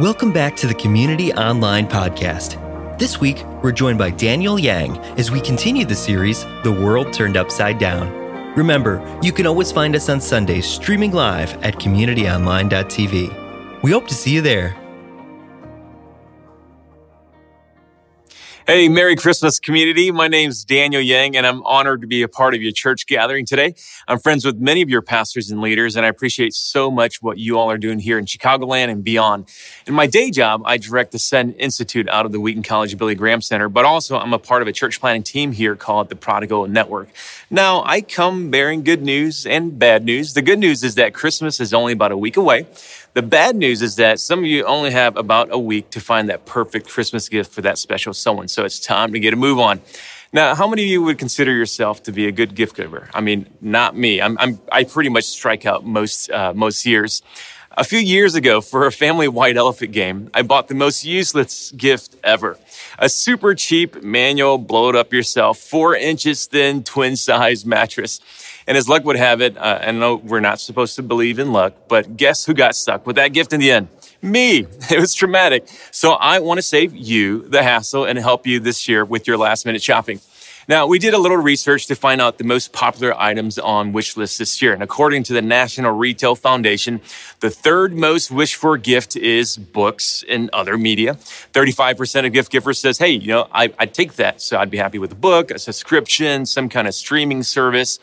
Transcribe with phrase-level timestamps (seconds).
[0.00, 2.58] Welcome back to the Community Online Podcast.
[2.98, 7.36] This week, we're joined by Daniel Yang as we continue the series, The World Turned
[7.36, 8.12] Upside Down.
[8.56, 13.82] Remember, you can always find us on Sundays streaming live at communityonline.tv.
[13.84, 14.74] We hope to see you there.
[18.66, 20.10] Hey, Merry Christmas, community.
[20.10, 23.44] My name's Daniel Yang, and I'm honored to be a part of your church gathering
[23.44, 23.74] today.
[24.08, 27.36] I'm friends with many of your pastors and leaders, and I appreciate so much what
[27.36, 29.50] you all are doing here in Chicagoland and beyond.
[29.86, 33.14] In my day job, I direct the Send Institute out of the Wheaton College Billy
[33.14, 36.16] Graham Center, but also I'm a part of a church planting team here called the
[36.16, 37.10] Prodigal Network.
[37.50, 40.32] Now, I come bearing good news and bad news.
[40.32, 42.66] The good news is that Christmas is only about a week away.
[43.14, 46.28] The bad news is that some of you only have about a week to find
[46.30, 48.48] that perfect Christmas gift for that special someone.
[48.48, 49.80] So it's time to get a move on.
[50.32, 53.08] Now, how many of you would consider yourself to be a good gift giver?
[53.14, 54.20] I mean, not me.
[54.20, 57.22] I'm, I'm i pretty much strike out most uh, most years.
[57.76, 61.70] A few years ago, for a family white elephant game, I bought the most useless
[61.70, 62.58] gift ever.
[62.98, 68.20] A super cheap manual, blow it up yourself, four inches thin, twin size mattress.
[68.66, 71.52] And as luck would have it, uh, I know we're not supposed to believe in
[71.52, 73.88] luck, but guess who got stuck with that gift in the end?
[74.22, 74.66] Me.
[74.90, 75.66] It was traumatic.
[75.90, 79.36] So I want to save you the hassle and help you this year with your
[79.36, 80.20] last minute shopping.
[80.66, 84.16] Now, we did a little research to find out the most popular items on wish
[84.16, 84.72] lists this year.
[84.72, 87.02] And according to the National Retail Foundation,
[87.40, 91.14] the third most wished for gift is books and other media.
[91.52, 94.40] 35% of gift givers says, hey, you know, I, would take that.
[94.40, 97.98] So I'd be happy with a book, a subscription, some kind of streaming service.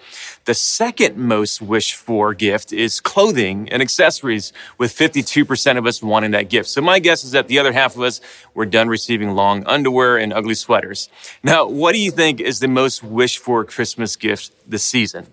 [0.46, 6.32] The second most wished for gift is clothing and accessories, with 52% of us wanting
[6.32, 6.70] that gift.
[6.70, 8.22] So my guess is that the other half of us
[8.54, 11.10] were done receiving long underwear and ugly sweaters.
[11.44, 15.26] Now, what do you think is the most wished for Christmas gift this season?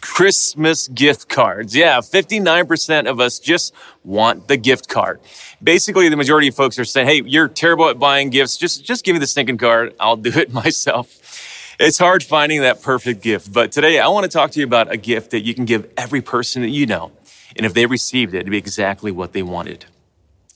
[0.00, 1.76] Christmas gift cards.
[1.76, 5.20] Yeah, 59% of us just want the gift card.
[5.62, 8.56] Basically, the majority of folks are saying, hey, you're terrible at buying gifts.
[8.56, 9.94] Just, just give me the stinking card.
[10.00, 11.76] I'll do it myself.
[11.78, 14.90] It's hard finding that perfect gift, but today I want to talk to you about
[14.90, 17.12] a gift that you can give every person that you know.
[17.54, 19.84] And if they received it, it'd be exactly what they wanted.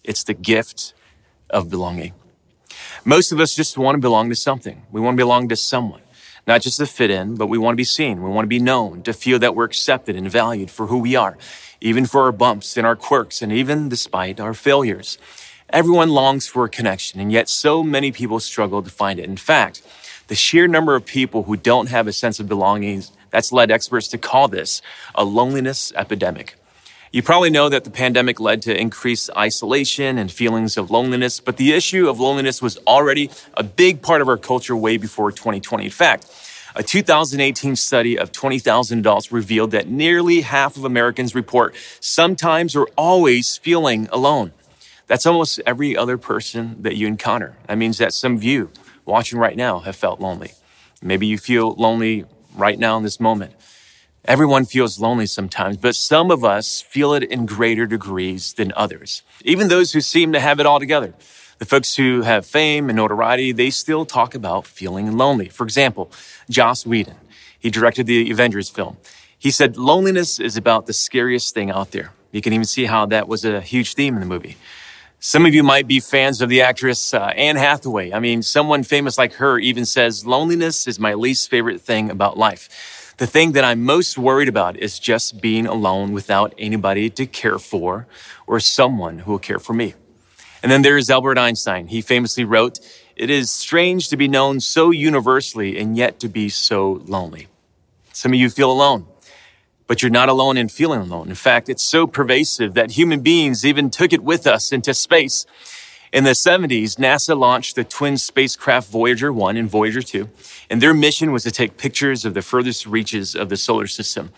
[0.03, 0.95] It's the gift
[1.49, 2.12] of belonging.
[3.05, 4.83] Most of us just want to belong to something.
[4.93, 6.03] We want to belong to someone,
[6.47, 8.23] not just to fit in, but we want to be seen.
[8.23, 11.17] We want to be known, to feel that we're accepted and valued for who we
[11.17, 11.37] are,
[11.81, 15.19] even for our bumps and our quirks, and even despite our failures.
[15.71, 19.25] Everyone longs for a connection, and yet so many people struggle to find it.
[19.25, 19.83] In fact,
[20.29, 24.07] the sheer number of people who don't have a sense of belonging that's led experts
[24.09, 24.81] to call this
[25.17, 26.55] a loneliness epidemic.
[27.15, 31.59] You probably know that the pandemic led to increased isolation and feelings of loneliness, but
[31.59, 35.84] the issue of loneliness was already a big part of our culture way before 2020.
[35.84, 36.27] In fact,
[36.75, 42.89] a 2018 study of 20,000 adults revealed that nearly half of Americans report sometimes or
[42.97, 44.53] always feeling alone.
[45.06, 47.59] That's almost every other person that you encounter.
[47.67, 48.71] That means that some of you
[49.05, 50.53] watching right now have felt lonely.
[51.03, 52.25] Maybe you feel lonely
[52.56, 53.53] right now in this moment.
[54.25, 59.22] Everyone feels lonely sometimes, but some of us feel it in greater degrees than others.
[59.44, 61.12] Even those who seem to have it all together.
[61.59, 65.49] The folks who have fame and notoriety, they still talk about feeling lonely.
[65.49, 66.12] For example,
[66.49, 67.16] Joss Whedon,
[67.59, 68.97] he directed the Avengers film.
[69.37, 72.12] He said, loneliness is about the scariest thing out there.
[72.31, 74.56] You can even see how that was a huge theme in the movie.
[75.19, 78.12] Some of you might be fans of the actress uh, Anne Hathaway.
[78.12, 82.39] I mean, someone famous like her even says, loneliness is my least favorite thing about
[82.39, 82.69] life.
[83.22, 87.60] The thing that I'm most worried about is just being alone without anybody to care
[87.60, 88.09] for
[88.49, 89.94] or someone who will care for me.
[90.60, 91.87] And then there's Albert Einstein.
[91.87, 92.81] He famously wrote,
[93.15, 97.47] It is strange to be known so universally and yet to be so lonely.
[98.12, 99.06] Some of you feel alone.
[99.87, 101.28] But you're not alone in feeling alone.
[101.28, 105.47] In fact, it's so pervasive that human beings even took it with us into space.
[106.12, 110.28] In the 70s, NASA launched the twin spacecraft Voyager 1 and Voyager 2,
[110.69, 114.31] and their mission was to take pictures of the furthest reaches of the solar system.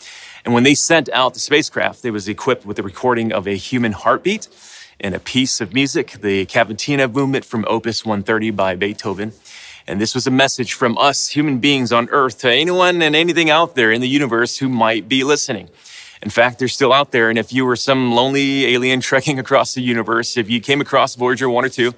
[0.44, 3.56] And when they sent out the spacecraft, it was equipped with a recording of a
[3.56, 4.46] human heartbeat
[5.00, 9.32] and a piece of music, the Cavatina movement from Opus 130 by Beethoven.
[9.88, 13.50] And this was a message from us human beings on earth to anyone and anything
[13.50, 15.70] out there in the universe who might be listening.
[16.24, 17.28] In fact, they're still out there.
[17.28, 21.14] And if you were some lonely alien trekking across the universe, if you came across
[21.14, 21.92] Voyager 1 or 2,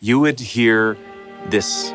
[0.00, 0.96] you would hear
[1.46, 1.90] this.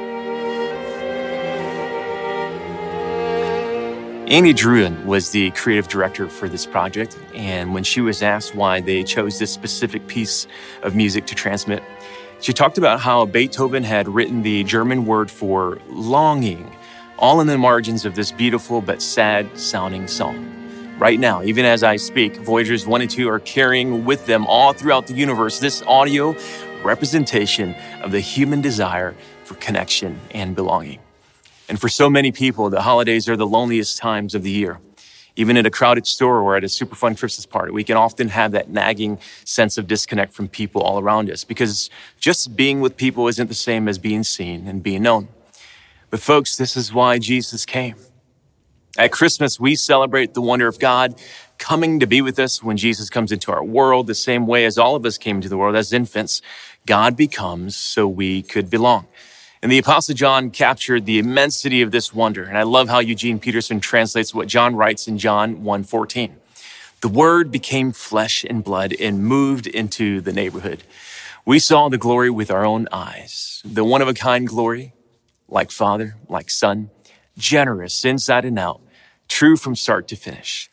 [4.30, 7.18] Annie Druyan was the creative director for this project.
[7.34, 10.46] And when she was asked why they chose this specific piece
[10.84, 11.82] of music to transmit,
[12.42, 16.70] she talked about how Beethoven had written the German word for longing
[17.18, 20.57] all in the margins of this beautiful but sad sounding song.
[21.00, 24.74] Right now, even as I speak, Voyagers 1 and 2 are carrying with them all
[24.74, 26.36] throughout the universe this audio
[26.84, 29.14] representation of the human desire
[29.44, 30.98] for connection and belonging.
[31.70, 34.80] And for so many people, the holidays are the loneliest times of the year.
[35.36, 38.30] Even at a crowded store or at a super fun Christmas party, we can often
[38.30, 42.98] have that nagging sense of disconnect from people all around us because just being with
[42.98, 45.28] people isn't the same as being seen and being known.
[46.10, 47.94] But folks, this is why Jesus came.
[48.98, 51.22] At Christmas, we celebrate the wonder of God
[51.60, 54.80] coming to be with us when Jesus comes into our world, the same way as
[54.80, 56.42] all of us came into the world as infants.
[56.88, 59.06] God becomes so we could belong.
[59.62, 62.44] And the Apostle John captured the immensity of this wonder.
[62.44, 66.36] And I love how Eugene Peterson translates what John writes in John 1:14.
[67.02, 70.82] The word became flesh and blood and moved into the neighborhood.
[71.46, 74.94] We saw the glory with our own eyes, the one of a kind glory,
[75.48, 76.90] like Father, like Son,
[77.38, 78.82] generous inside and out,
[79.28, 80.70] true from start to finish.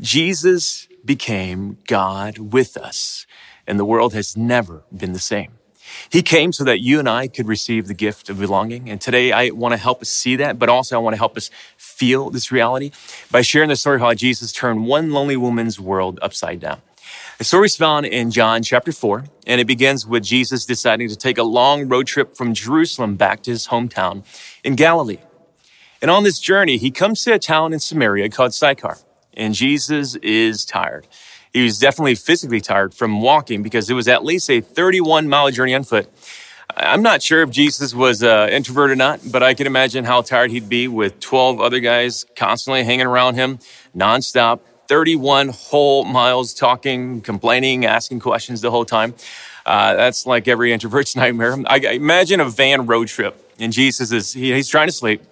[0.00, 3.26] Jesus became God with us,
[3.66, 5.58] and the world has never been the same.
[6.10, 8.90] He came so that you and I could receive the gift of belonging.
[8.90, 11.36] And today I want to help us see that, but also I want to help
[11.36, 12.92] us feel this reality
[13.30, 16.82] by sharing the story of how Jesus turned one lonely woman's world upside down.
[17.38, 21.16] The story is found in John chapter 4, and it begins with Jesus deciding to
[21.16, 24.24] take a long road trip from Jerusalem back to his hometown
[24.64, 25.18] in Galilee.
[26.00, 28.98] And on this journey, he comes to a town in Samaria called Sychar,
[29.34, 31.06] and Jesus is tired.
[31.52, 35.50] He was definitely physically tired from walking because it was at least a 31 mile
[35.50, 36.08] journey on foot.
[36.76, 40.22] I'm not sure if Jesus was uh, introvert or not, but I can imagine how
[40.22, 43.58] tired he'd be with 12 other guys constantly hanging around him
[43.96, 49.14] nonstop, 31 whole miles talking, complaining, asking questions the whole time.
[49.66, 51.56] Uh, that's like every introvert's nightmare.
[51.66, 55.22] I imagine a van road trip, and Jesus is he, he's trying to sleep.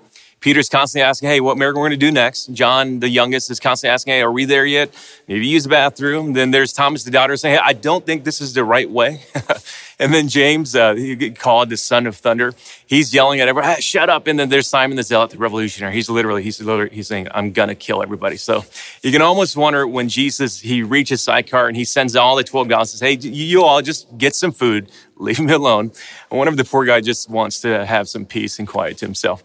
[0.41, 2.53] Peter's constantly asking, Hey, what miracle we're going to do next?
[2.53, 4.93] John, the youngest, is constantly asking, Hey, are we there yet?
[5.29, 6.33] Maybe use the bathroom.
[6.35, 9.23] Then there's Thomas, the daughter, saying, Hey, I don't think this is the right way.
[9.99, 12.53] and then James, uh, he called the son of thunder.
[12.87, 14.27] He's yelling at everyone, hey, shut up.
[14.27, 15.95] And then there's Simon the Zealot, the revolutionary.
[15.95, 18.37] He's literally, he's literally, he's saying, I'm going to kill everybody.
[18.37, 18.65] So
[19.03, 22.69] you can almost wonder when Jesus, he reaches Sychar and he sends all the 12
[22.69, 25.93] guys and says, Hey, you all just get some food, leave me alone.
[26.31, 29.07] And one of the poor guy just wants to have some peace and quiet to
[29.07, 29.43] himself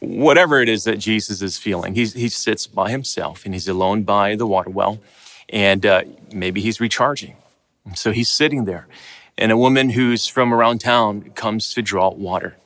[0.00, 1.94] whatever it is that Jesus is feeling.
[1.94, 5.00] He, he sits by himself and he's alone by the water well,
[5.48, 6.02] and uh,
[6.32, 7.36] maybe he's recharging.
[7.94, 8.86] So he's sitting there,
[9.38, 12.56] and a woman who's from around town comes to draw water.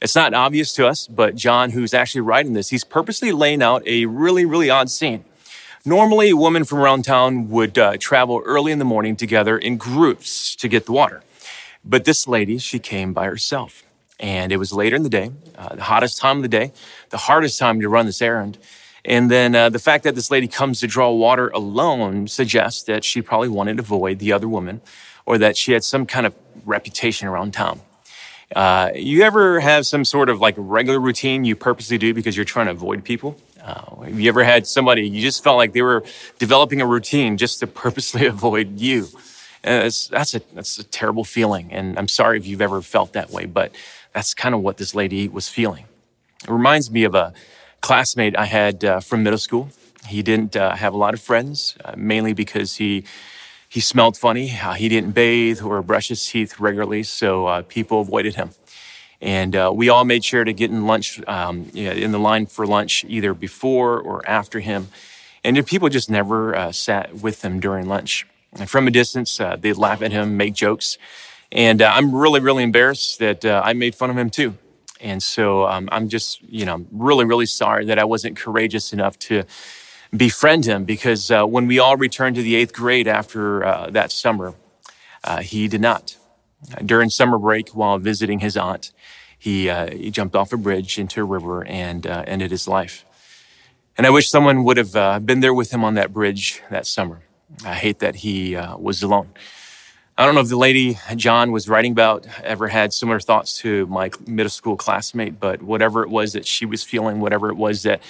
[0.00, 3.82] It's not obvious to us, but John, who's actually writing this, he's purposely laying out
[3.86, 5.24] a really, really odd scene.
[5.84, 9.76] Normally, a woman from around town would uh, travel early in the morning together in
[9.76, 11.22] groups to get the water.
[11.84, 13.82] But this lady, she came by herself.
[14.20, 16.72] And it was later in the day, uh, the hottest time of the day,
[17.10, 18.58] the hardest time to run this errand.
[19.04, 23.02] And then uh, the fact that this lady comes to draw water alone suggests that
[23.02, 24.80] she probably wanted to avoid the other woman
[25.26, 26.34] or that she had some kind of
[26.64, 27.80] reputation around town.
[28.54, 32.44] Uh, you ever have some sort of like regular routine you purposely do because you're
[32.44, 33.36] trying to avoid people?
[33.62, 36.04] Uh, you ever had somebody you just felt like they were
[36.38, 39.08] developing a routine just to purposely avoid you?
[39.64, 43.30] Uh, that's a that's a terrible feeling, and I'm sorry if you've ever felt that
[43.30, 43.72] way, but
[44.12, 45.84] that's kind of what this lady was feeling.
[46.42, 47.32] It reminds me of a
[47.80, 49.70] classmate I had uh, from middle school.
[50.08, 53.04] He didn't uh, have a lot of friends, uh, mainly because he
[53.72, 54.50] he smelled funny.
[54.50, 58.50] Uh, he didn't bathe or brush his teeth regularly, so uh, people avoided him.
[59.20, 62.66] And uh, we all made sure to get in lunch um, in the line for
[62.66, 64.88] lunch either before or after him.
[65.42, 68.26] And people just never sat with him during lunch.
[68.58, 70.98] And from a distance, they'd laugh at him, make jokes.
[71.52, 74.56] And uh, I'm really, really embarrassed that uh, I made fun of him too.
[75.00, 79.18] And so um, I'm just, you know, really, really sorry that I wasn't courageous enough
[79.20, 79.44] to
[80.14, 84.12] befriend him because uh, when we all returned to the eighth grade after uh, that
[84.12, 84.54] summer,
[85.24, 86.16] uh, he did not.
[86.84, 88.92] During summer break, while visiting his aunt,
[89.38, 93.04] he, uh, he jumped off a bridge into a river and ended his life.
[93.98, 97.22] And I wish someone would have been there with him on that bridge that summer.
[97.64, 99.30] I hate that he was alone.
[100.16, 103.86] I don't know if the lady John was writing about ever had similar thoughts to
[103.86, 107.82] my middle school classmate, but whatever it was that she was feeling, whatever it was
[107.82, 108.02] that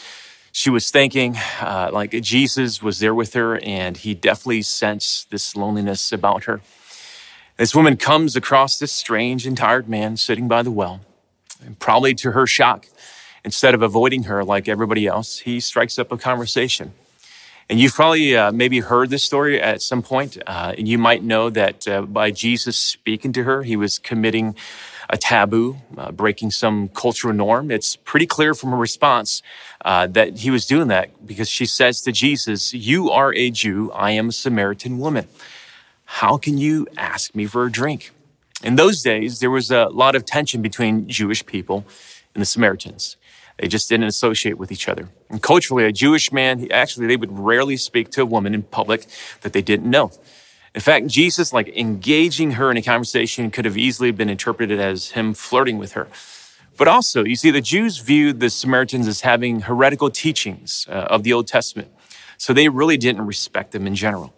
[0.52, 5.56] she was thinking, uh, like Jesus was there with her, and he definitely sensed this
[5.56, 6.61] loneliness about her.
[7.56, 11.00] This woman comes across this strange and tired man sitting by the well,
[11.64, 12.87] and probably to her shock,
[13.44, 16.92] instead of avoiding her like everybody else, he strikes up a conversation.
[17.73, 20.37] And you've probably uh, maybe heard this story at some point.
[20.47, 24.57] Uh, and you might know that uh, by Jesus speaking to her, he was committing
[25.09, 27.71] a taboo, uh, breaking some cultural norm.
[27.71, 29.41] It's pretty clear from her response
[29.87, 33.91] uh, that he was doing that because she says to Jesus, You are a Jew,
[33.93, 35.26] I am a Samaritan woman.
[36.05, 38.11] How can you ask me for a drink?
[38.62, 41.87] In those days, there was a lot of tension between Jewish people
[42.35, 43.17] and the Samaritans.
[43.59, 45.09] They just didn't associate with each other.
[45.30, 49.06] And culturally, a Jewish man, actually, they would rarely speak to a woman in public
[49.42, 50.11] that they didn't know.
[50.75, 55.11] In fact, Jesus, like engaging her in a conversation, could have easily been interpreted as
[55.11, 56.09] him flirting with her.
[56.78, 61.23] But also, you see, the Jews viewed the Samaritans as having heretical teachings uh, of
[61.23, 61.92] the Old Testament.
[62.38, 64.35] So they really didn't respect them in general.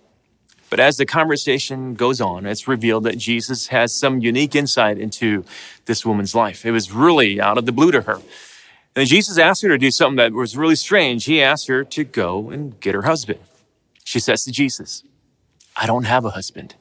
[0.70, 5.44] But as the conversation goes on, it's revealed that Jesus has some unique insight into
[5.84, 6.66] this woman's life.
[6.66, 8.20] It was really out of the blue to her.
[8.96, 11.24] And Jesus asked her to do something that was really strange.
[11.24, 13.40] He asked her to go and get her husband.
[14.04, 15.02] She says to Jesus,
[15.76, 16.74] I don't have a husband.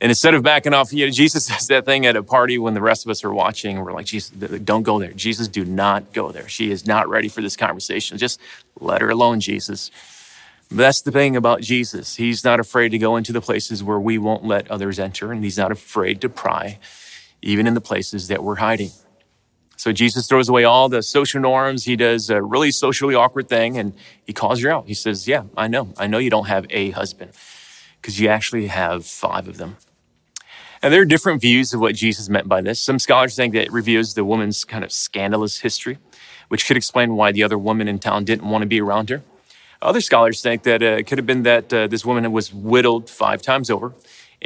[0.00, 2.74] And instead of backing off, you know, Jesus says that thing at a party when
[2.74, 3.82] the rest of us are watching.
[3.82, 5.12] We're like, Jesus, don't go there.
[5.12, 6.48] Jesus, do not go there.
[6.48, 8.18] She is not ready for this conversation.
[8.18, 8.40] Just
[8.78, 9.90] let her alone, Jesus.
[10.70, 12.16] That's the thing about Jesus.
[12.16, 15.44] He's not afraid to go into the places where we won't let others enter, and
[15.44, 16.78] he's not afraid to pry,
[17.40, 18.90] even in the places that we're hiding.
[19.76, 21.84] So Jesus throws away all the social norms.
[21.84, 23.92] He does a really socially awkward thing, and
[24.24, 24.86] he calls her out.
[24.86, 25.92] He says, Yeah, I know.
[25.98, 27.32] I know you don't have a husband
[28.00, 29.76] because you actually have five of them.
[30.82, 32.78] And there are different views of what Jesus meant by this.
[32.78, 35.98] Some scholars think that it reveals the woman's kind of scandalous history,
[36.48, 39.22] which could explain why the other women in town didn't want to be around her.
[39.82, 43.10] Other scholars think that uh, it could have been that uh, this woman was widowed
[43.10, 43.92] five times over.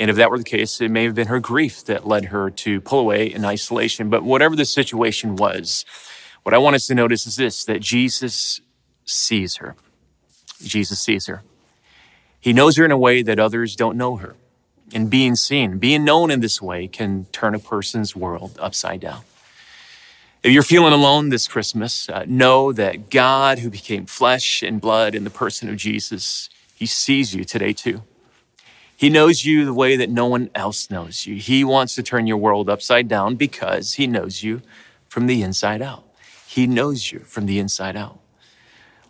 [0.01, 2.49] And if that were the case, it may have been her grief that led her
[2.51, 4.09] to pull away in isolation.
[4.09, 5.85] But whatever the situation was,
[6.43, 8.63] what I want us to notice is this that Jesus
[9.05, 9.77] sees her.
[10.63, 11.43] Jesus sees her.
[12.41, 14.37] He knows her in a way that others don't know her.
[14.95, 19.21] And being seen, being known in this way can turn a person's world upside down.
[20.43, 25.15] If you're feeling alone this Christmas, uh, know that God, who became flesh and blood
[25.15, 28.03] in the person of Jesus, He sees you today too.
[29.01, 31.37] He knows you the way that no one else knows you.
[31.37, 34.61] He wants to turn your world upside down because He knows you
[35.09, 36.05] from the inside out.
[36.47, 38.19] He knows you from the inside out.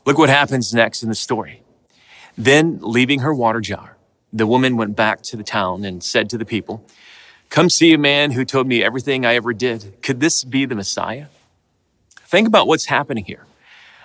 [0.07, 1.65] Look what happens next in the story.
[2.39, 3.97] Then, leaving her water jar,
[4.33, 6.87] the woman went back to the town and said to the people,
[7.49, 10.01] Come see a man who told me everything I ever did.
[10.03, 11.27] Could this be the Messiah?
[12.27, 13.45] Think about what's happening here.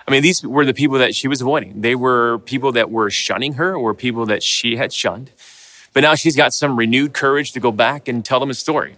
[0.08, 1.82] I mean, these were the people that she was avoiding.
[1.82, 5.32] They were people that were shunning her or people that she had shunned.
[5.96, 8.98] But now she's got some renewed courage to go back and tell them a story.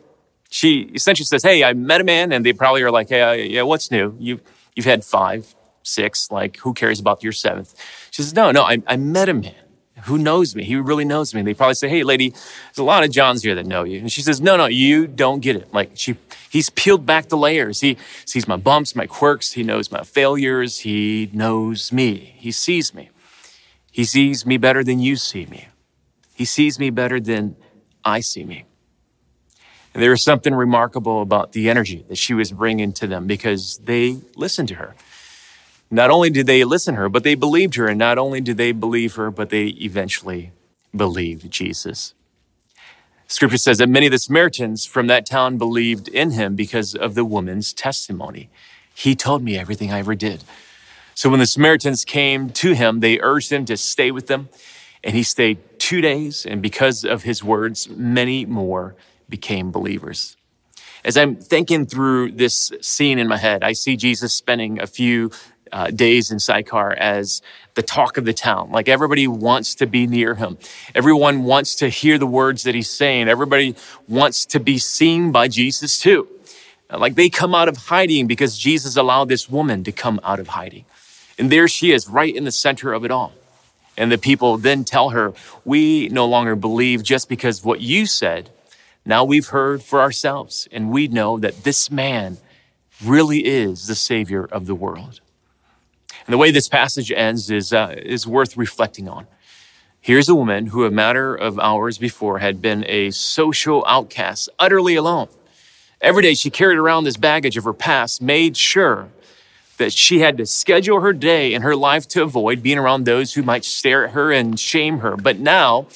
[0.50, 2.32] She essentially says, Hey, I met a man.
[2.32, 4.16] And they probably are like, Hey, uh, yeah, what's new?
[4.20, 4.42] You,
[4.76, 6.32] you've had five, six.
[6.32, 7.76] Like, who cares about your seventh?
[8.10, 9.54] She says, No, no, I, I met a man
[10.06, 10.64] who knows me.
[10.64, 11.42] He really knows me.
[11.42, 14.00] And they probably say, Hey, lady, there's a lot of Johns here that know you.
[14.00, 15.72] And she says, No, no, you don't get it.
[15.72, 16.16] Like she,
[16.50, 17.80] he's peeled back the layers.
[17.80, 19.52] He sees my bumps, my quirks.
[19.52, 20.80] He knows my failures.
[20.80, 22.34] He knows me.
[22.38, 23.12] He sees me.
[23.92, 25.68] He sees me better than you see me.
[26.38, 27.56] He sees me better than
[28.06, 28.66] I see me.
[29.96, 33.80] And there was something remarkable about the energy that she was bringing to them because
[33.80, 34.94] they listened to her.
[35.90, 37.88] Not only did they listen to her, but they believed her.
[37.88, 40.52] And not only did they believe her, but they eventually
[40.96, 42.14] believed Jesus.
[43.26, 47.16] Scripture says that many of the Samaritans from that town believed in him because of
[47.16, 48.52] the woman's testimony.
[48.94, 50.44] He told me everything I ever did.
[51.16, 54.50] So when the Samaritans came to him, they urged him to stay with them.
[55.04, 56.46] And he stayed two days.
[56.46, 58.94] And because of his words, many more
[59.30, 60.36] became believers.
[61.06, 65.32] As I'm thinking through this scene in my head, I see Jesus spending a few
[65.72, 67.42] uh, days in Sychar as
[67.76, 68.70] the talk of the town.
[68.70, 70.58] Like everybody wants to be near him.
[70.94, 73.30] Everyone wants to hear the words that he's saying.
[73.30, 73.74] Everybody
[74.10, 76.28] wants to be seen by Jesus too.
[76.92, 80.50] Like they come out of hiding because Jesus allowed this woman to come out of
[80.50, 80.84] hiding.
[81.40, 83.32] And there she is, right in the center of it all.
[83.98, 85.34] And the people then tell her,
[85.66, 88.52] We no longer believe just because what you said.
[89.04, 92.38] Now we've heard for ourselves, and we know that this man
[93.04, 95.22] really is the Savior of the world.
[96.26, 99.28] And the way this passage ends is, uh, is worth reflecting on.
[100.02, 104.96] Here's a woman who, a matter of hours before, had been a social outcast, utterly
[104.96, 105.30] alone.
[106.02, 109.10] Every day she carried around this baggage of her past, made sure
[109.78, 113.34] that she had to schedule her day and her life to avoid being around those
[113.34, 115.16] who might stare at her and shame her.
[115.16, 115.88] But now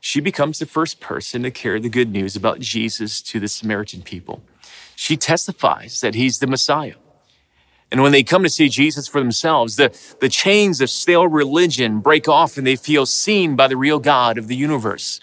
[0.00, 4.02] she becomes the first person to carry the good news about Jesus to the Samaritan
[4.02, 4.42] people.
[4.96, 6.94] She testifies that he's the Messiah.
[7.90, 12.00] And when they come to see Jesus for themselves, the, the chains of stale religion
[12.00, 15.20] break off and they feel seen by the real God of the universe.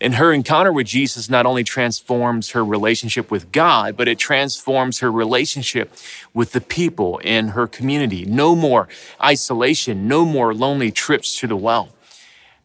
[0.00, 4.98] And her encounter with Jesus not only transforms her relationship with God, but it transforms
[4.98, 5.94] her relationship
[6.34, 8.24] with the people in her community.
[8.26, 8.88] No more
[9.22, 11.90] isolation, no more lonely trips to the well.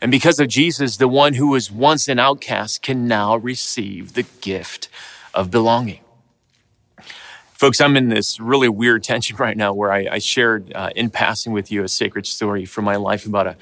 [0.02, 4.24] And because of Jesus, the one who was once an outcast can now receive the
[4.42, 4.90] gift
[5.34, 6.00] of belonging.
[7.54, 11.12] Folks, I'm in this really weird tension right now where I, I shared uh, in
[11.12, 13.56] passing with you a sacred story from my life about a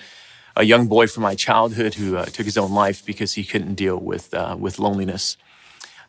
[0.60, 3.76] a young boy from my childhood who uh, took his own life because he couldn't
[3.76, 5.38] deal with uh, with loneliness.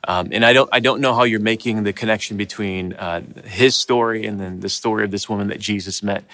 [0.02, 3.76] Um, and I don't I don't know how you're making the connection between uh, his
[3.76, 6.24] story and then the story of this woman that Jesus met.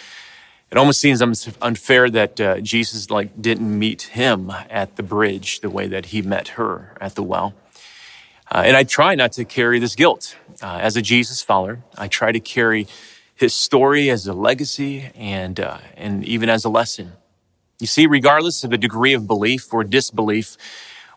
[0.70, 1.20] It almost seems
[1.60, 6.22] unfair that uh, Jesus like didn't meet him at the bridge the way that he
[6.22, 7.54] met her at the well.
[8.50, 11.84] Uh, and I try not to carry this guilt uh, as a Jesus follower.
[11.98, 12.86] I try to carry
[13.34, 15.60] his story as a legacy and
[15.94, 17.12] and even as a lesson.
[17.78, 20.56] You see, regardless of the degree of belief or disbelief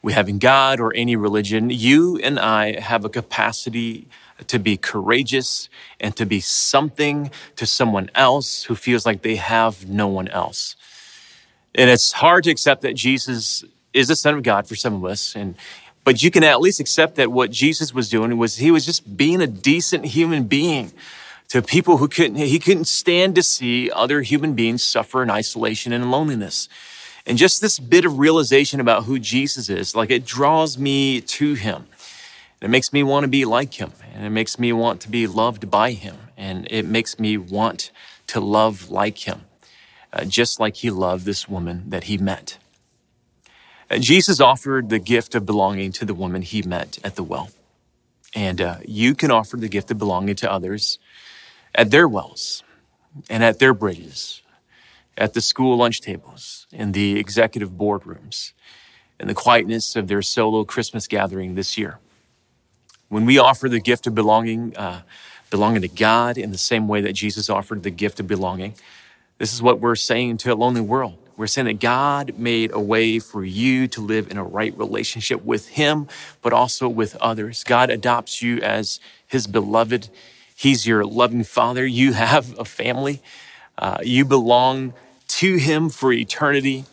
[0.02, 4.08] we have in God or any religion, you and I have a capacity
[4.48, 9.90] to be courageous and to be something to someone else who feels like they have
[9.90, 10.76] no one else.
[11.76, 13.64] And it's hard to accept that Jesus
[13.94, 15.36] is the Son of God for some of us.
[15.36, 15.56] And
[16.04, 19.18] but you can at least accept that what Jesus was doing was he was just
[19.18, 20.92] being a decent human being
[21.50, 25.92] to people who couldn't, he couldn't stand to see other human beings suffer in isolation
[25.92, 26.70] and loneliness.
[27.26, 31.56] And just this bit of realization about who Jesus is, like it draws me to
[31.56, 31.88] him.
[32.62, 35.28] It makes me want to be like him, and it makes me want to be
[35.28, 37.92] loved by him, and it makes me want
[38.28, 39.46] to love like him,
[40.12, 42.58] uh, just like he loved this woman that he met.
[43.90, 47.50] Uh, Jesus offered the gift of belonging to the woman he met at the well.
[48.36, 51.00] And uh, you can offer the gift of belonging to others
[51.76, 52.64] at their wells
[53.30, 54.42] and at their bridges,
[55.18, 58.54] at the school lunch tables, in the executive boardrooms,
[59.20, 62.00] in the quietness of their solo Christmas gathering this year.
[63.10, 65.02] When we offer the gift of belonging, uh,
[65.50, 68.76] belonging to God in the same way that Jesus offered the gift of belonging,
[69.40, 71.18] this is what we're saying to a lonely world.
[71.38, 75.44] We're saying that God made a way for you to live in a right relationship
[75.44, 76.10] with Him,
[76.42, 77.64] but also with others.
[77.64, 80.10] God adopts you as His beloved
[80.60, 81.88] He's your loving father.
[81.88, 83.22] You have a family.
[83.78, 84.94] Uh, you belong
[85.40, 86.84] to him for eternity.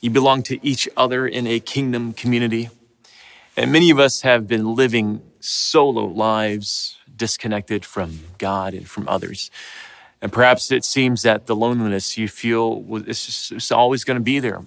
[0.00, 2.70] You belong to each other in a kingdom community.
[3.56, 9.50] And many of us have been living solo lives, disconnected from God and from others.
[10.22, 14.38] And perhaps it seems that the loneliness you feel is it's always going to be
[14.38, 14.64] there.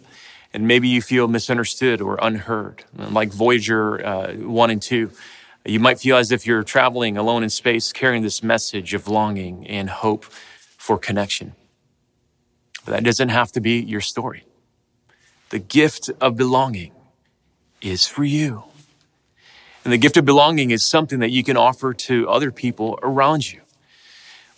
[0.53, 5.09] And maybe you feel misunderstood or unheard, like Voyager uh, 1 and 2.
[5.65, 9.67] You might feel as if you're traveling alone in space, carrying this message of longing
[9.67, 10.25] and hope
[10.77, 11.53] for connection.
[12.83, 14.43] But that doesn't have to be your story.
[15.49, 16.93] The gift of belonging
[17.81, 18.63] is for you.
[19.83, 23.51] And the gift of belonging is something that you can offer to other people around
[23.51, 23.60] you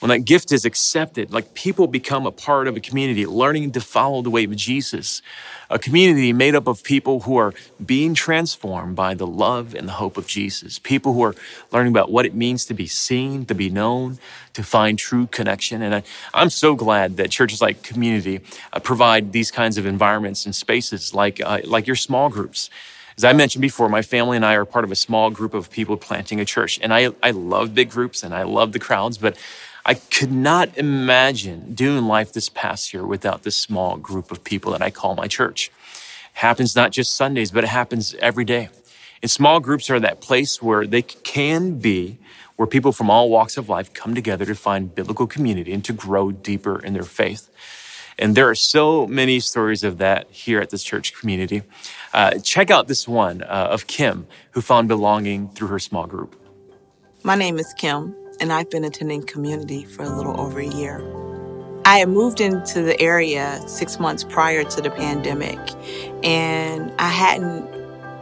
[0.03, 3.79] when that gift is accepted, like people become a part of a community, learning to
[3.79, 5.21] follow the way of Jesus,
[5.69, 7.53] a community made up of people who are
[7.85, 11.35] being transformed by the love and the hope of Jesus, people who are
[11.71, 14.19] learning about what it means to be seen, to be known,
[14.51, 15.81] to find true connection.
[15.81, 18.41] And I, am so glad that churches like Community
[18.73, 22.69] uh, provide these kinds of environments and spaces like, uh, like your small groups.
[23.15, 25.71] As I mentioned before, my family and I are part of a small group of
[25.71, 26.77] people planting a church.
[26.81, 29.37] And I, I love big groups and I love the crowds, but
[29.85, 34.71] I could not imagine doing life this past year without this small group of people
[34.71, 35.67] that I call my church.
[35.67, 38.69] It happens not just Sundays, but it happens every day.
[39.21, 42.17] And small groups are that place where they can be,
[42.55, 45.91] where people from all walks of life come together to find biblical community and to
[45.91, 47.49] grow deeper in their faith.
[48.17, 51.63] And there are so many stories of that here at this church community.
[52.13, 56.39] Uh, check out this one uh, of Kim, who found belonging through her small group.
[57.23, 61.01] My name is Kim and I've been attending community for a little over a year.
[61.85, 65.59] I had moved into the area six months prior to the pandemic,
[66.23, 67.67] and I hadn't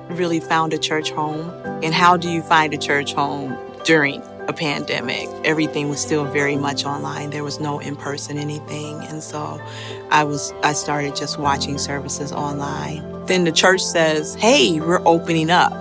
[0.09, 1.49] really found a church home.
[1.83, 5.29] And how do you find a church home during a pandemic?
[5.43, 7.29] Everything was still very much online.
[7.29, 9.61] There was no in person anything, and so
[10.09, 13.25] I was I started just watching services online.
[13.27, 15.73] Then the church says, "Hey, we're opening up."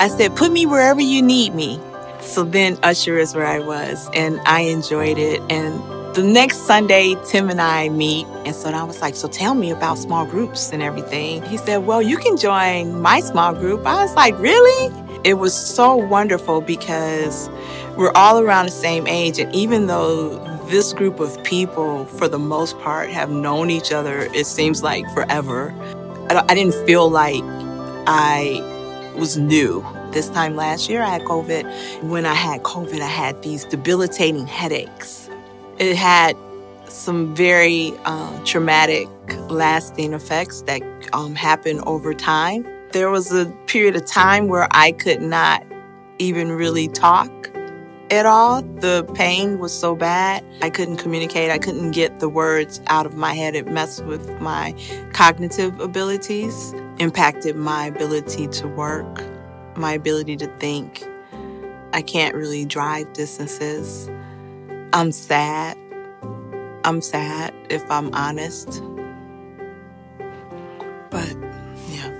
[0.00, 1.78] I said, "Put me wherever you need me."
[2.26, 5.40] So then Usher is where I was, and I enjoyed it.
[5.48, 5.80] And
[6.14, 8.26] the next Sunday, Tim and I meet.
[8.44, 11.42] And so I was like, So tell me about small groups and everything.
[11.44, 13.86] He said, Well, you can join my small group.
[13.86, 14.92] I was like, Really?
[15.24, 17.48] It was so wonderful because
[17.96, 19.38] we're all around the same age.
[19.38, 24.28] And even though this group of people, for the most part, have known each other,
[24.34, 25.72] it seems like forever,
[26.28, 27.42] I, didn't feel like
[28.06, 28.60] I
[29.16, 29.80] was new.
[30.16, 32.02] This time last year, I had COVID.
[32.04, 35.28] When I had COVID, I had these debilitating headaches.
[35.76, 36.34] It had
[36.88, 39.08] some very uh, traumatic,
[39.50, 40.80] lasting effects that
[41.12, 42.66] um, happened over time.
[42.92, 45.66] There was a period of time where I could not
[46.18, 47.50] even really talk
[48.10, 48.62] at all.
[48.62, 51.50] The pain was so bad, I couldn't communicate.
[51.50, 53.54] I couldn't get the words out of my head.
[53.54, 54.74] It messed with my
[55.12, 59.22] cognitive abilities, impacted my ability to work,
[59.76, 61.04] my ability to think.
[61.92, 64.10] I can't really drive distances.
[64.92, 65.76] I'm sad.
[66.84, 68.82] I'm sad if I'm honest.
[71.10, 71.36] But
[71.90, 72.12] yeah.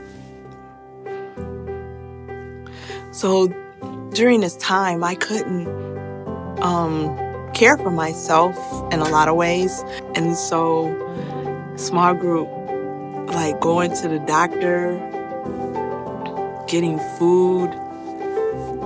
[3.13, 3.49] So
[4.11, 5.69] during this time, I couldn't
[6.63, 7.17] um,
[7.53, 8.57] care for myself
[8.93, 9.85] in a lot of ways.
[10.15, 10.95] And so,
[11.77, 12.49] small group,
[13.29, 14.99] like going to the doctor,
[16.67, 17.71] getting food,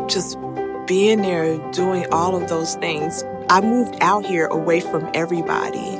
[0.08, 0.38] just
[0.86, 5.98] being there, doing all of those things I moved out here away from everybody.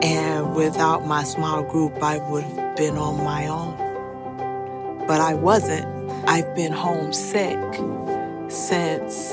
[0.00, 3.76] And without my small group, I would have been on my own.
[5.08, 5.86] But I wasn't.
[6.28, 7.58] I've been homesick
[8.48, 9.32] since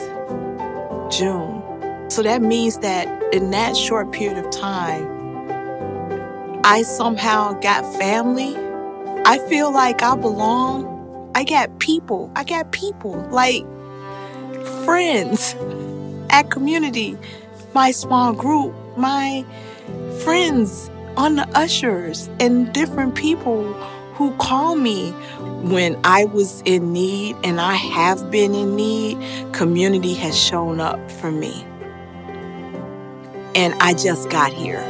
[1.16, 1.62] June.
[2.10, 5.08] So that means that in that short period of time,
[6.64, 8.56] I somehow got family.
[9.24, 10.91] I feel like I belong.
[11.36, 12.32] I got people.
[12.36, 13.64] I got people like
[14.86, 15.56] friends
[16.30, 17.18] at community
[17.74, 19.46] my small group, my
[20.24, 23.74] friends on the ushers, and different people
[24.16, 25.12] who call me
[25.64, 29.18] when I was in need and I have been in need.
[29.54, 31.66] Community has shown up for me.
[33.56, 34.86] And I just got here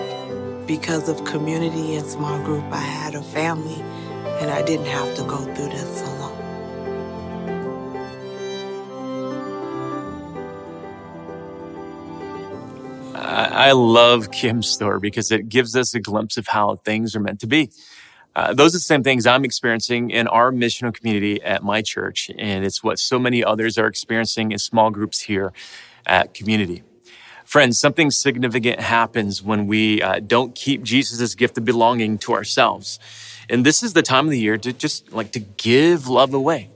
[0.68, 2.64] because of community and small group.
[2.72, 3.82] I had a family
[4.40, 6.21] and I didn't have to go through this alone.
[13.62, 17.40] I love Kim's story because it gives us a glimpse of how things are meant
[17.42, 17.70] to be.
[18.36, 22.32] Uh, those are the same things I'm experiencing in our missional community at my church,
[22.40, 25.54] and it's what so many others are experiencing in small groups here
[26.08, 26.82] at community.
[27.46, 32.98] Friends, something significant happens when we uh, don't keep Jesus' gift of belonging to ourselves.
[33.48, 36.71] And this is the time of the year to just like to give love away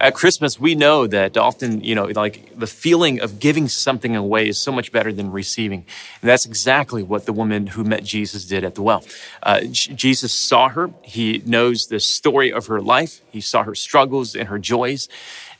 [0.00, 4.48] at Christmas, we know that often, you know, like the feeling of giving something away
[4.48, 5.84] is so much better than receiving.
[6.22, 9.04] And that's exactly what the woman who met Jesus did at the well.
[9.42, 10.90] Uh, Jesus saw her.
[11.02, 13.22] He knows the story of her life.
[13.32, 15.08] He saw her struggles and her joys.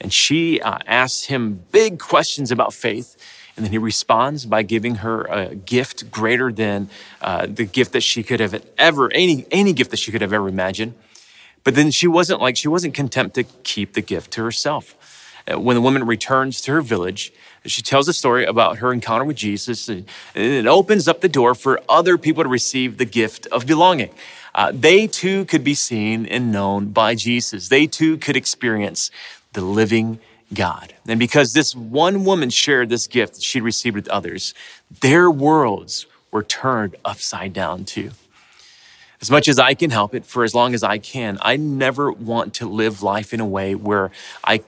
[0.01, 3.17] And she uh, asked him big questions about faith.
[3.57, 8.03] And then he responds by giving her a gift greater than uh, the gift that
[8.03, 10.95] she could have ever, any, any gift that she could have ever imagined.
[11.69, 14.97] But then she wasn't like, she wasn't content to keep the gift to herself.
[15.47, 17.31] Uh, when the woman returns to her village,
[17.67, 21.55] she tells a story about her encounter with Jesus, and it opens up the door
[21.55, 24.09] for other people to receive the gift of belonging.
[24.55, 27.69] Uh, they too could be seen and known by Jesus.
[27.69, 29.11] They too could experience
[29.53, 30.21] the living
[30.55, 30.95] God.
[31.07, 34.55] And because this one woman shared this gift that she received with others,
[35.03, 38.13] their worlds were turned upside down too
[39.21, 41.39] as much as I can help it for as long as I can.
[41.43, 44.11] I never want to live life in a way where
[44.45, 44.63] I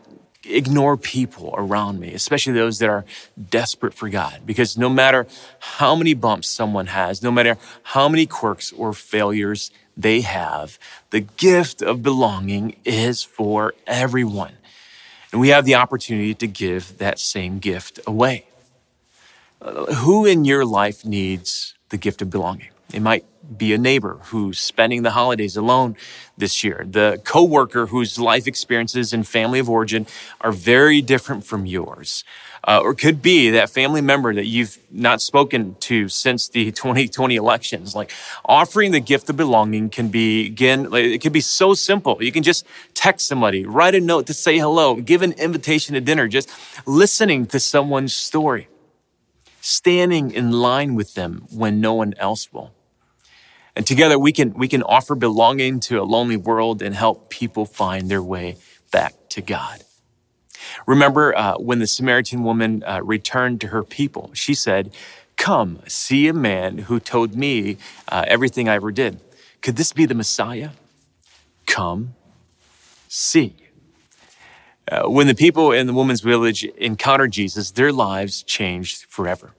[0.45, 3.05] ignore people around me, especially those that are
[3.51, 4.41] desperate for God.
[4.47, 5.27] Because no matter
[5.59, 10.79] how many bumps someone has, no matter how many quirks or failures they have,
[11.11, 14.53] the gift of belonging is for everyone.
[15.33, 18.47] And we have the opportunity to give that same gift away.
[19.63, 22.71] Uh, who in your life needs the gift of belonging?
[22.93, 23.25] It might
[23.57, 25.97] be a neighbor who's spending the holidays alone
[26.37, 30.07] this year, the coworker whose life experiences and family of origin
[30.41, 32.25] are very different from yours.
[32.63, 37.35] Uh, or could be that family member that you've not spoken to since the 2020
[37.37, 37.95] elections.
[37.95, 38.13] Like
[38.45, 42.23] offering the gift of belonging can be, again, it can be so simple.
[42.23, 46.01] You can just text somebody, write a note to say hello, give an invitation to
[46.03, 46.51] dinner, just
[46.87, 48.69] listening to someone's story,
[49.63, 52.73] standing in line with them when no one else will.
[53.77, 57.65] And together we can, we can offer belonging to a lonely world and help people
[57.65, 58.57] find their way
[58.91, 59.85] back to God.
[60.87, 64.93] Remember uh, when the Samaritan woman uh, returned to her people, she said,
[65.37, 67.79] Come, see a man who told me
[68.09, 69.21] uh, everything I ever did.
[69.63, 70.71] Could this be the Messiah?
[71.67, 72.15] Come,
[73.09, 73.57] see.
[74.91, 79.53] Uh, when the people in the woman's village encountered Jesus, their lives changed forever.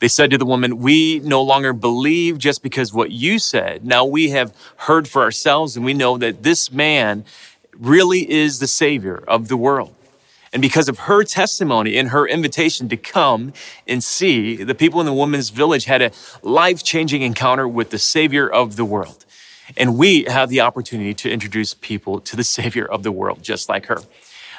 [0.00, 3.84] They said to the woman, We no longer believe just because what you said.
[3.84, 7.24] Now we have heard for ourselves and we know that this man
[7.72, 9.94] really is the Savior of the world.
[10.52, 13.52] And because of her testimony and her invitation to come
[13.86, 16.10] and see, the people in the woman's village had a
[16.42, 19.26] life changing encounter with the Savior of the world.
[19.76, 23.68] And we have the opportunity to introduce people to the Savior of the world, just
[23.68, 23.98] like her.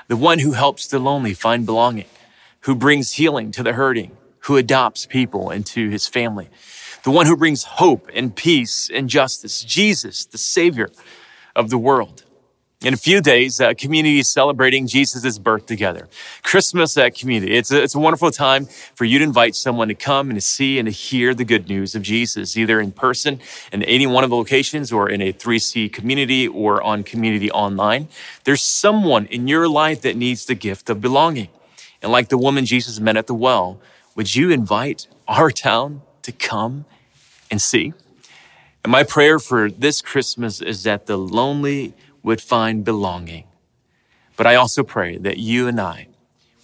[0.08, 2.06] The one who helps the lonely find belonging,
[2.62, 6.50] who brings healing to the hurting, who adopts people into his family,
[7.04, 10.90] the one who brings hope and peace and justice, Jesus, the Savior
[11.56, 12.24] of the world.
[12.82, 16.08] In a few days, a community is celebrating Jesus' birth together.
[16.44, 17.54] Christmas at community.
[17.54, 20.42] It's a, it's a wonderful time for you to invite someone to come and to
[20.42, 23.42] see and to hear the good news of Jesus, either in person
[23.74, 28.08] in any one of the locations or in a 3C community or on community online.
[28.46, 31.50] There's someone in your life that needs the gift of belonging.
[32.02, 33.82] And like the woman Jesus met at the well,
[34.20, 36.84] would you invite our town to come
[37.50, 37.94] and see?
[38.84, 43.46] And my prayer for this Christmas is that the lonely would find belonging.
[44.36, 46.10] But I also pray that you and I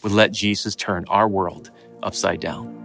[0.03, 1.71] would let Jesus turn our world
[2.03, 2.84] upside down.